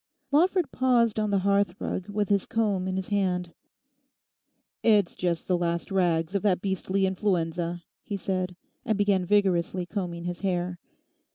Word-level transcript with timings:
Lawford 0.31 0.71
paused 0.71 1.19
on 1.19 1.29
the 1.29 1.37
hearth 1.45 1.75
rug 1.79 2.09
with 2.09 2.29
his 2.29 2.47
comb 2.47 2.87
in 2.87 2.95
his 2.95 3.09
hand. 3.09 3.53
'It's 4.81 5.15
just 5.15 5.47
the 5.47 5.55
last 5.55 5.91
rags 5.91 6.33
of 6.33 6.41
that 6.41 6.59
beastly 6.59 7.05
influenza,' 7.05 7.83
he 8.01 8.17
said, 8.17 8.55
and 8.83 8.97
began 8.97 9.25
vigorously 9.27 9.85
combing 9.85 10.23
his 10.23 10.39
hair. 10.39 10.79